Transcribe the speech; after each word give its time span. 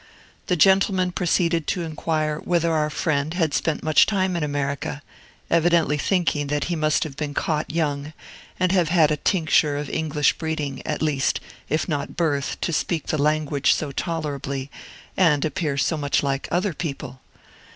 The 0.47 0.55
gentleman 0.55 1.11
proceeded 1.11 1.67
to 1.67 1.83
inquire 1.83 2.39
whether 2.39 2.71
our 2.73 2.89
friend 2.89 3.35
had 3.35 3.53
spent 3.53 3.83
much 3.83 4.07
time 4.07 4.35
in 4.35 4.41
America, 4.43 5.03
evidently 5.47 5.95
thinking 5.95 6.47
that 6.47 6.63
he 6.63 6.75
must 6.75 7.03
have 7.03 7.15
been 7.15 7.35
caught 7.35 7.71
young, 7.71 8.13
and 8.59 8.71
have 8.71 8.89
had 8.89 9.11
a 9.11 9.17
tincture 9.17 9.77
of 9.77 9.91
English 9.91 10.39
breeding, 10.39 10.81
at 10.87 11.03
least, 11.03 11.39
if 11.69 11.87
not 11.87 12.17
birth, 12.17 12.57
to 12.61 12.73
speak 12.73 13.05
the 13.05 13.21
language 13.21 13.75
so 13.75 13.91
tolerably, 13.91 14.71
and 15.15 15.45
appear 15.45 15.77
so 15.77 15.97
much 15.97 16.23
like 16.23 16.47
other 16.51 16.73
people. 16.73 17.21